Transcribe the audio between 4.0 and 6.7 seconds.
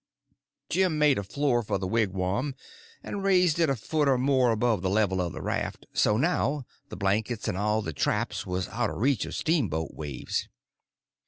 or more above the level of the raft, so now